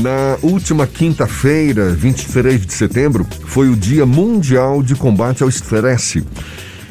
[0.00, 6.24] Na última quinta-feira, 23 de setembro, foi o Dia Mundial de Combate ao Estresse.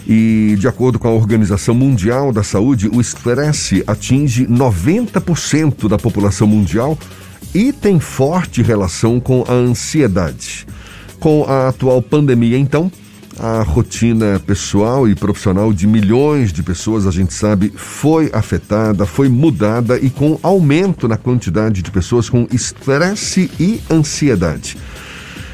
[0.08, 6.46] E, de acordo com a Organização Mundial da Saúde, o estresse atinge 90% da população
[6.46, 6.96] mundial
[7.52, 10.68] e tem forte relação com a ansiedade.
[11.20, 12.92] Com a atual pandemia, então,
[13.40, 19.30] a rotina pessoal e profissional de milhões de pessoas, a gente sabe, foi afetada, foi
[19.30, 24.78] mudada e com aumento na quantidade de pessoas com estresse e ansiedade.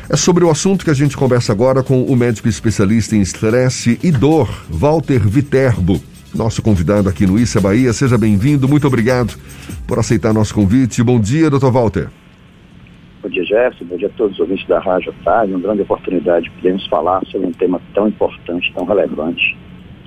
[0.10, 4.00] É sobre o assunto que a gente conversa agora com o médico especialista em estresse
[4.02, 6.02] e dor, Walter Viterbo.
[6.34, 9.36] Nosso convidado aqui no Issa Bahia, seja bem-vindo, muito obrigado
[9.88, 11.02] por aceitar nosso convite.
[11.04, 12.10] Bom dia, doutor Walter.
[13.26, 13.86] Bom dia, Jefferson.
[13.86, 15.52] Bom dia a todos os ouvintes da Rádio Tarde.
[15.52, 19.58] Uma grande oportunidade de podermos falar sobre um tema tão importante, tão relevante,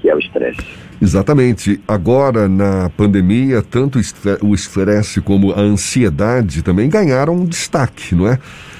[0.00, 0.60] que é o estresse.
[1.02, 1.80] Exatamente.
[1.88, 3.98] Agora, na pandemia, tanto
[4.40, 8.38] o estresse como a ansiedade também ganharam destaque, não é?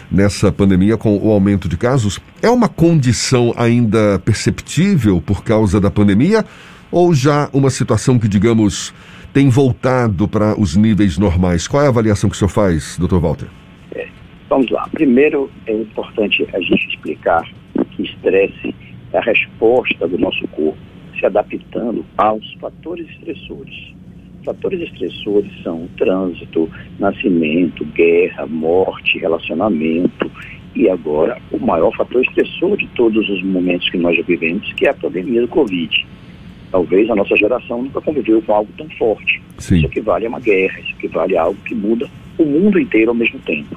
[0.09, 2.21] Nessa pandemia, com o aumento de casos.
[2.41, 6.45] É uma condição ainda perceptível por causa da pandemia?
[6.93, 8.95] Ou já uma situação que, digamos,
[9.33, 11.67] tem voltado para os níveis normais?
[11.67, 13.58] Qual é a avaliação que o senhor faz, doutor Walter?
[14.49, 14.89] Vamos lá.
[14.93, 17.43] Primeiro, é importante a gente explicar
[17.91, 18.75] que estresse
[19.13, 20.79] é a resposta do nosso corpo
[21.19, 23.95] se adaptando aos fatores estressores.
[24.45, 30.31] Fatores estressores são trânsito, nascimento, guerra, morte, relacionamento
[30.75, 34.87] e agora o maior fator estressor de todos os momentos que nós já vivemos, que
[34.87, 36.07] é a pandemia do Covid.
[36.71, 39.43] Talvez a nossa geração nunca conviveu com algo tão forte.
[39.59, 39.79] Sim.
[39.79, 43.15] Isso equivale a uma guerra, isso equivale a algo que muda o mundo inteiro ao
[43.15, 43.77] mesmo tempo.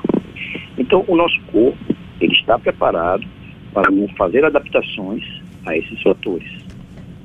[0.81, 1.77] Então, o nosso corpo
[2.19, 3.23] ele está preparado
[3.71, 3.87] para
[4.17, 5.23] fazer adaptações
[5.63, 6.49] a esses fatores.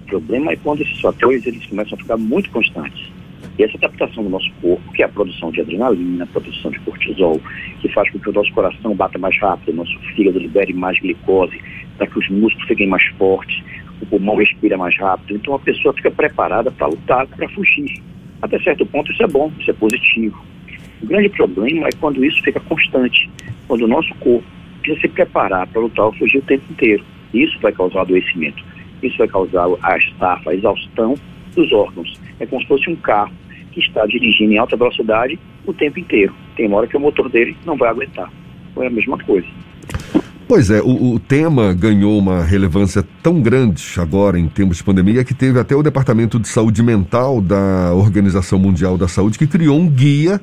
[0.02, 3.10] O problema é quando esses fatores eles começam a ficar muito constantes.
[3.58, 6.78] E essa adaptação do nosso corpo, que é a produção de adrenalina, a produção de
[6.80, 7.40] cortisol,
[7.80, 10.98] que faz com que o nosso coração bata mais rápido, o nosso fígado libere mais
[11.00, 11.58] glicose,
[11.96, 13.64] para que os músculos fiquem mais fortes,
[14.02, 15.34] o pulmão respira mais rápido.
[15.34, 18.02] Então a pessoa fica preparada para lutar, para fugir.
[18.42, 20.44] Até certo ponto isso é bom, isso é positivo.
[21.02, 23.28] O grande problema é quando isso fica constante,
[23.68, 24.44] quando o nosso corpo
[24.80, 27.04] precisa se preparar para lutar ou fugir o tempo inteiro.
[27.34, 28.62] Isso vai causar adoecimento,
[29.02, 31.14] isso vai causar a estafa, a exaustão
[31.54, 32.18] dos órgãos.
[32.38, 33.32] É como se fosse um carro
[33.72, 36.32] que está dirigindo em alta velocidade o tempo inteiro.
[36.56, 38.30] Tem uma hora que o motor dele não vai aguentar.
[38.70, 39.46] Então é a mesma coisa.
[40.48, 45.24] Pois é, o, o, tema ganhou uma relevância tão grande agora em tempos de pandemia
[45.24, 49.76] que teve até o Departamento de Saúde Mental da Organização Mundial da Saúde que criou
[49.76, 50.40] um guia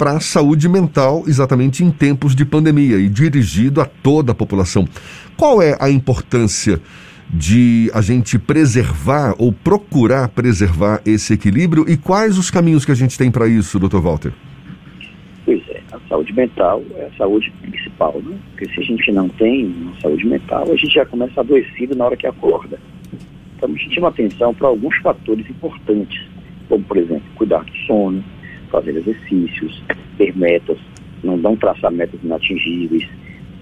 [0.00, 4.88] para a saúde mental exatamente em tempos de pandemia e dirigido a toda a população.
[5.36, 6.80] Qual é a importância
[7.28, 12.94] de a gente preservar ou procurar preservar esse equilíbrio e quais os caminhos que a
[12.94, 14.32] gente tem para isso, doutor Walter?
[15.44, 18.38] Pois é, a saúde mental é a saúde principal, né?
[18.52, 22.06] Porque se a gente não tem uma saúde mental, a gente já começa adoecido na
[22.06, 22.80] hora que acorda.
[23.54, 26.26] Então a gente chama atenção para alguns fatores importantes,
[26.70, 28.24] como por exemplo, cuidar do sono,
[28.70, 29.82] fazer exercícios,
[30.16, 30.78] ter metas,
[31.22, 33.06] não dão traçar metas inatingíveis,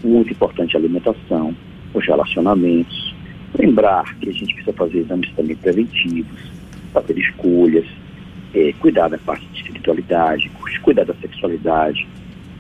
[0.04, 1.54] muito importante a alimentação,
[1.94, 3.14] os relacionamentos,
[3.58, 6.52] lembrar que a gente precisa fazer exames também preventivos,
[6.92, 7.86] fazer escolhas,
[8.54, 10.50] é, cuidar da parte de espiritualidade,
[10.82, 12.06] cuidar da sexualidade,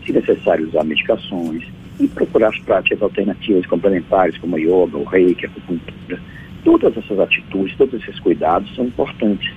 [0.04, 1.64] se necessário usar medicações
[2.00, 6.20] e procurar as práticas alternativas complementares como a yoga, o reiki, a acupuntura.
[6.64, 9.50] Todas essas atitudes, todos esses cuidados são importantes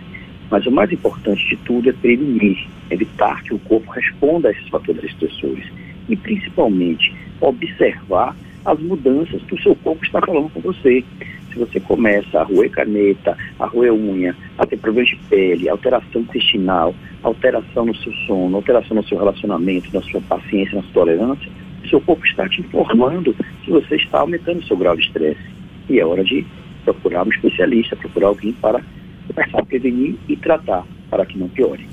[0.51, 4.67] mas o mais importante de tudo é prevenir, evitar que o corpo responda a esses
[4.67, 5.65] fatores estressores
[6.09, 8.35] e, principalmente, observar
[8.65, 11.03] as mudanças que o seu corpo está falando com você.
[11.51, 16.21] Se você começa a roer caneta, a roer unha, a ter problemas de pele, alteração
[16.21, 21.49] intestinal, alteração no seu sono, alteração no seu relacionamento, na sua paciência, na sua tolerância,
[21.83, 25.41] o seu corpo está te informando que você está aumentando o seu grau de estresse.
[25.89, 26.45] E é hora de
[26.83, 28.81] procurar um especialista, procurar alguém para
[29.27, 31.87] começar a prevenir e tratar para que não piore.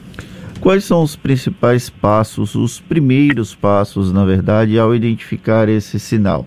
[0.61, 6.47] Quais são os principais passos, os primeiros passos, na verdade, ao identificar esse sinal?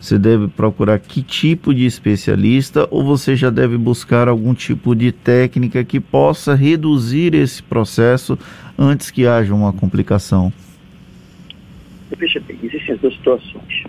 [0.00, 5.12] Você deve procurar que tipo de especialista ou você já deve buscar algum tipo de
[5.12, 8.38] técnica que possa reduzir esse processo
[8.78, 10.50] antes que haja uma complicação?
[12.16, 13.84] Veja bem, existem as duas situações.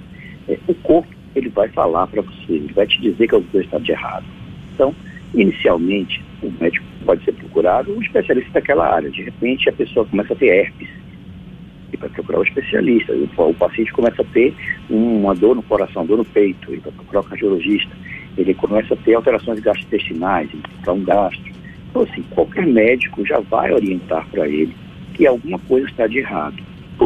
[0.50, 3.66] É, o corpo ele vai falar para você, ele vai te dizer que alguma coisa
[3.66, 4.26] está de errado.
[4.74, 4.94] Então,
[5.34, 9.10] Inicialmente, o médico pode ser procurado um especialista daquela área.
[9.10, 10.90] De repente, a pessoa começa a ter herpes
[11.94, 13.14] e vai procurar um especialista.
[13.14, 14.54] O, paciente começa a ter
[14.90, 17.92] uma dor no coração, dor no peito, e vai procurar um cardiologista.
[18.38, 20.50] Ele começa a ter alterações gastrointestinais,
[20.82, 21.52] para um gastro.
[21.90, 24.74] Então, assim, qualquer médico já vai orientar para ele
[25.14, 26.62] que alguma coisa está de errado.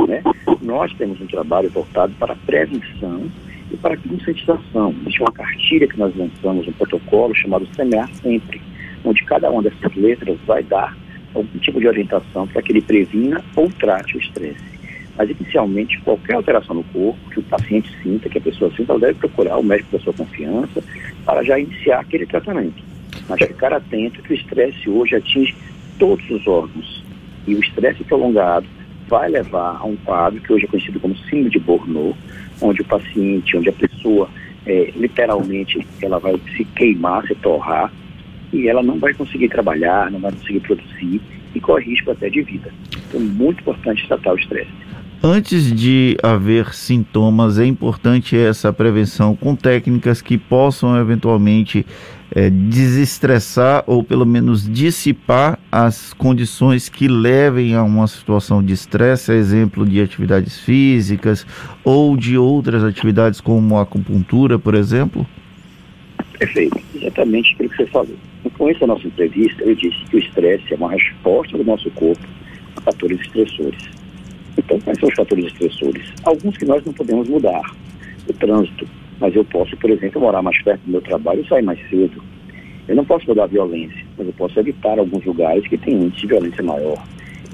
[0.08, 0.22] né,
[0.62, 3.24] nós temos um trabalho voltado para a prevenção
[3.72, 4.94] e para a conscientização.
[5.02, 8.62] Existe uma cartilha que nós lançamos, um protocolo chamado Semear Sempre,
[9.06, 10.96] onde cada uma dessas letras vai dar
[11.34, 14.76] algum tipo de orientação para que ele previna ou trate o estresse.
[15.18, 19.00] Mas, inicialmente, qualquer alteração no corpo que o paciente sinta, que a pessoa sinta, ela
[19.00, 20.84] deve procurar o médico da sua confiança
[21.26, 22.84] para já iniciar aquele tratamento.
[23.30, 25.56] Mas ficar atento que o estresse hoje atinge
[25.98, 27.04] todos os órgãos.
[27.48, 28.66] E o estresse prolongado
[29.08, 32.18] vai levar a um quadro que hoje é conhecido como síndrome de Burnout,
[32.62, 34.30] onde o paciente, onde a pessoa,
[34.66, 37.92] é, literalmente, ela vai se queimar, se torrar,
[38.56, 41.22] e ela não vai conseguir trabalhar, não vai conseguir produzir
[41.54, 42.72] e corre risco até de vida.
[43.10, 44.72] Então, muito importante tratar o estresse.
[45.24, 51.86] Antes de haver sintomas, é importante essa prevenção com técnicas que possam eventualmente
[52.32, 59.32] é, desestressar ou pelo menos dissipar as condições que levem a uma situação de estresse,
[59.32, 61.46] exemplo de atividades físicas
[61.84, 65.26] ou de outras atividades como a acupuntura, por exemplo?
[66.38, 68.16] Perfeito, exatamente aquilo que você falou.
[68.44, 71.90] No começo da nossa entrevista, eu disse que o estresse é uma resposta do nosso
[71.92, 72.24] corpo
[72.76, 73.90] a fatores estressores.
[74.58, 76.04] Então, quais são os fatores estressores?
[76.24, 77.62] Alguns que nós não podemos mudar.
[78.28, 78.88] O trânsito.
[79.20, 82.22] Mas eu posso, por exemplo, morar mais perto do meu trabalho e sair mais cedo.
[82.88, 86.22] Eu não posso mudar a violência, mas eu posso evitar alguns lugares que têm índice
[86.22, 87.02] de violência maior.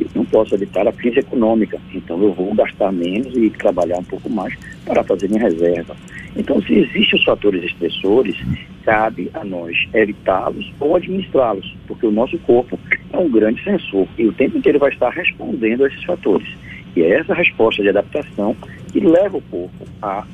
[0.01, 4.03] Eu não posso evitar a crise econômica, então eu vou gastar menos e trabalhar um
[4.03, 4.53] pouco mais
[4.85, 5.95] para fazer minha reserva.
[6.35, 8.35] Então, se existem os fatores estressores,
[8.83, 12.79] cabe a nós evitá-los ou administrá-los, porque o nosso corpo
[13.11, 16.47] é um grande sensor e o tempo inteiro vai estar respondendo a esses fatores.
[16.95, 18.55] E é essa resposta de adaptação
[18.91, 20.25] que leva o corpo a,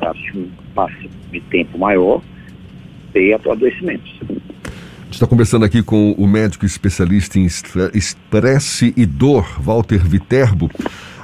[0.00, 2.20] a um passo de tempo maior,
[3.12, 4.12] ter adoecimentos.
[5.14, 10.68] Está conversando aqui com o médico especialista em estresse e dor, Walter Viterbo.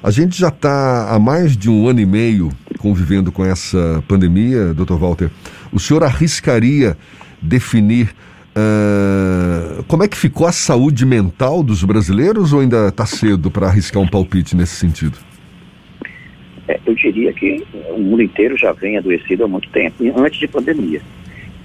[0.01, 4.73] A gente já está há mais de um ano e meio convivendo com essa pandemia,
[4.73, 5.29] doutor Walter.
[5.73, 6.97] O senhor arriscaria
[7.43, 8.15] definir
[8.51, 13.69] Uh, como é que ficou a saúde mental dos brasileiros ou ainda está cedo para
[13.69, 15.17] arriscar um palpite nesse sentido?
[16.67, 17.65] É, eu diria que
[17.95, 21.01] o mundo inteiro já vem adoecido há muito tempo, antes de pandemia.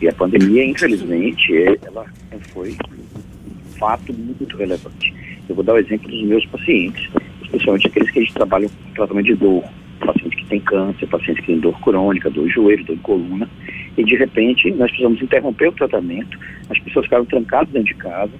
[0.08, 1.54] A pandemia, infelizmente,
[1.86, 2.06] ela
[2.54, 5.14] foi um fato muito relevante.
[5.48, 7.10] Eu vou dar o exemplo dos meus pacientes,
[7.44, 9.64] especialmente aqueles que a gente trabalha com tratamento de dor,
[10.00, 13.50] paciente que tem câncer, paciente que tem dor crônica, dor de joelho, dor de coluna,
[13.98, 16.38] e de repente nós precisamos interromper o tratamento,
[16.70, 18.34] as pessoas ficaram trancadas dentro de casa,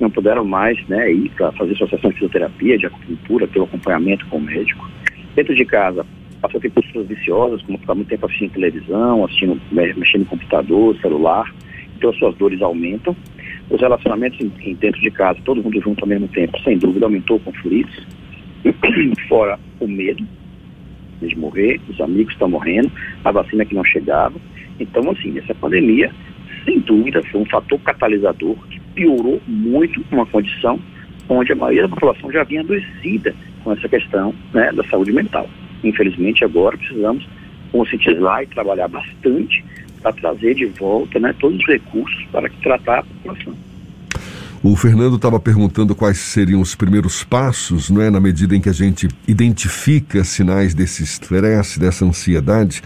[0.00, 3.64] não puderam mais né, ir para fazer sua sessão de fisioterapia, de acupuntura, ter o
[3.64, 4.88] acompanhamento com o médico.
[5.34, 6.06] Dentro de casa,
[6.40, 10.96] passou a ter posturas viciosas, como ficar muito tempo assistindo televisão, assistindo, mexendo no computador,
[10.98, 11.54] celular,
[11.96, 13.16] então as suas dores aumentam.
[13.70, 14.38] Os relacionamentos
[14.78, 18.06] dentro de casa, todo mundo junto ao mesmo tempo, sem dúvida, aumentou conflitos.
[19.28, 20.26] Fora o medo
[21.20, 22.90] de morrer, os amigos estão morrendo,
[23.24, 24.34] a vacina que não chegava.
[24.80, 26.10] Então, assim, essa pandemia,
[26.64, 30.78] sem dúvida, foi um fator catalisador que piorou muito uma condição
[31.28, 35.48] onde a maioria da população já vinha adoecida com essa questão né, da saúde mental.
[35.82, 37.26] Infelizmente, agora precisamos
[37.70, 39.64] conscientizar e trabalhar bastante
[40.02, 43.54] para trazer de volta né, todos os recursos para tratar a população.
[44.62, 48.68] O Fernando estava perguntando quais seriam os primeiros passos, não é, na medida em que
[48.68, 52.82] a gente identifica sinais desse estresse, dessa ansiedade,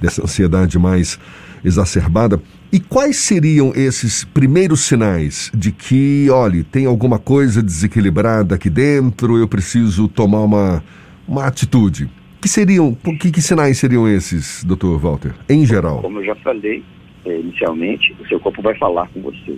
[0.00, 1.18] dessa ansiedade mais
[1.64, 2.40] exacerbada.
[2.70, 9.36] E quais seriam esses primeiros sinais de que, olhe, tem alguma coisa desequilibrada aqui dentro,
[9.36, 10.84] eu preciso tomar uma,
[11.26, 12.08] uma atitude?
[12.40, 16.00] Que seriam, que, que sinais seriam esses, doutor Walter, em geral?
[16.00, 16.84] Como eu já falei
[17.24, 19.56] eh, inicialmente, o seu corpo vai falar com você.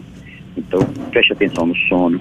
[0.56, 2.20] Então, preste atenção no sono,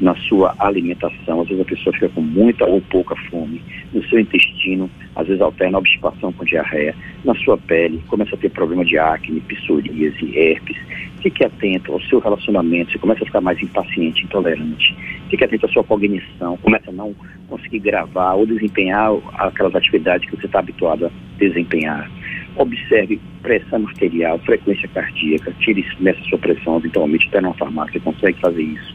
[0.00, 1.42] na sua alimentação.
[1.42, 3.62] Às vezes a pessoa fica com muita ou pouca fome.
[3.92, 6.94] No seu intestino, às vezes alterna obstipação com diarreia.
[7.24, 10.76] Na sua pele, começa a ter problema de acne, psoríase, herpes.
[11.22, 12.92] Fique atento ao seu relacionamento.
[12.92, 14.96] Você começa a ficar mais impaciente, intolerante.
[15.30, 16.56] Fique atento à sua cognição.
[16.58, 17.14] Começa a não
[17.48, 22.10] conseguir gravar ou desempenhar aquelas atividades que você está habituado a desempenhar
[22.56, 28.62] observe pressão arterial, frequência cardíaca, tire meça sua pressão, eventualmente até numa farmácia consegue fazer
[28.62, 28.94] isso.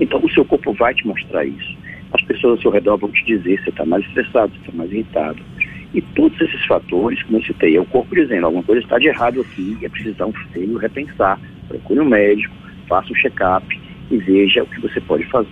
[0.00, 1.76] Então o seu corpo vai te mostrar isso.
[2.12, 4.92] As pessoas ao seu redor vão te dizer você está mais estressado, se está mais
[4.92, 5.38] irritado.
[5.94, 9.08] E todos esses fatores, como eu citei, é o corpo dizendo alguma coisa está de
[9.08, 11.40] errado aqui, é preciso um feio repensar.
[11.68, 12.54] Procure um médico,
[12.88, 15.48] faça um check-up e veja o que você pode fazer.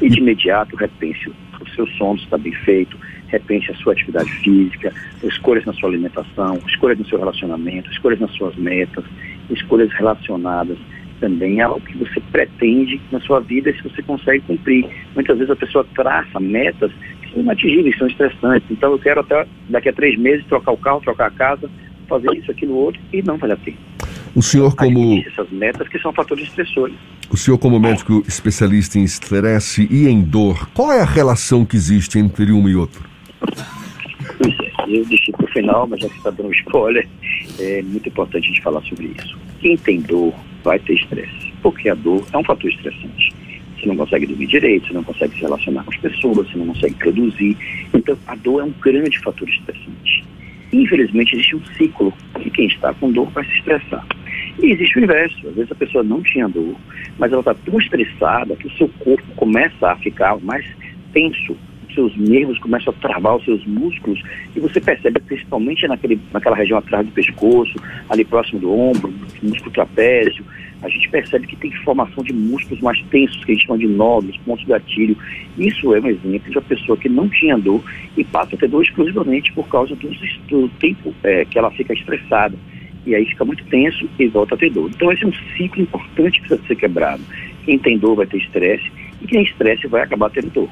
[0.00, 2.96] E de imediato repense o seu sono está bem feito,
[3.28, 8.32] repense a sua atividade física, escolhas na sua alimentação, escolhas no seu relacionamento, escolhas nas
[8.32, 9.04] suas metas,
[9.50, 10.78] escolhas relacionadas
[11.20, 14.88] também ao que você pretende na sua vida e se você consegue cumprir.
[15.14, 18.70] Muitas vezes a pessoa traça metas que inatingíveis, são estressantes.
[18.70, 21.68] Então eu quero até daqui a três meses trocar o carro, trocar a casa,
[22.08, 23.87] fazer isso, aquilo, outro, e não vale a pena.
[24.38, 26.94] O senhor como essas metas que são fatores estressores.
[27.28, 31.74] O senhor como médico especialista em estresse e em dor, qual é a relação que
[31.74, 33.02] existe entre um e outro?
[33.40, 37.08] Pois é, eu deixei para o final, mas já que está dando spoiler,
[37.58, 39.36] é muito importante a gente falar sobre isso.
[39.58, 43.34] Quem tem dor vai ter estresse, porque a dor é um fator estressante.
[43.76, 46.68] Você não consegue dormir direito, você não consegue se relacionar com as pessoas, você não
[46.68, 47.56] consegue produzir.
[47.92, 50.24] Então, a dor é um grande fator estressante.
[50.72, 54.06] Infelizmente, existe um ciclo que quem está com dor vai se estressar.
[54.60, 55.48] E existe o inverso.
[55.48, 56.74] Às vezes a pessoa não tinha dor,
[57.18, 60.66] mas ela está tão estressada que o seu corpo começa a ficar mais
[61.12, 61.56] tenso,
[61.88, 64.22] os seus nervos começam a travar os seus músculos
[64.54, 67.74] e você percebe principalmente naquele, naquela região atrás do pescoço,
[68.10, 69.12] ali próximo do ombro,
[69.42, 70.44] músculo trapézio,
[70.82, 73.88] a gente percebe que tem formação de músculos mais tensos, que a gente chama de
[73.88, 75.16] nódulos, pontos de gatilho.
[75.56, 77.82] Isso é um exemplo de uma pessoa que não tinha dor
[78.16, 80.08] e passa a ter dor exclusivamente por causa do,
[80.48, 82.56] do tempo é, que ela fica estressada
[83.08, 84.90] e aí fica muito tenso e volta a ter dor.
[84.94, 87.22] Então esse é um ciclo importante que precisa ser quebrado.
[87.64, 88.90] Quem tem dor vai ter estresse
[89.22, 90.68] e quem estresse vai acabar tendo dor.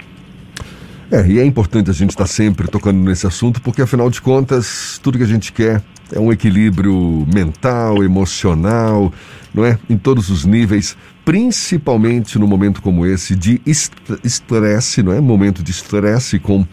[1.11, 5.01] É, e é importante a gente estar sempre tocando nesse assunto, porque afinal de contas,
[5.03, 5.81] tudo que a gente quer
[6.13, 9.13] é um equilíbrio mental, emocional,
[9.55, 9.79] não é?
[9.89, 15.21] Em todos os níveis, principalmente no momento como esse de estresse, não é?
[15.21, 16.67] Momento de estresse com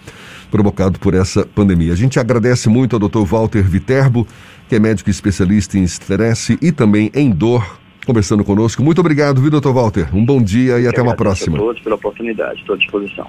[0.53, 1.93] provocado por essa pandemia.
[1.93, 3.25] A gente agradece muito ao Dr.
[3.25, 4.27] Walter Viterbo,
[4.69, 8.83] que é médico especialista em estresse e também em dor, conversando conosco.
[8.83, 10.15] Muito obrigado, viu, doutor Walter?
[10.15, 11.57] Um bom dia e Eu até uma próxima.
[11.57, 13.25] A todos pela oportunidade, estou à disposição.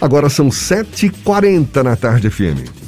[0.00, 2.87] Agora são 7h40 na tarde FM.